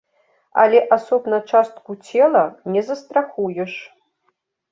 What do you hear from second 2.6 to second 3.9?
не застрахуеш.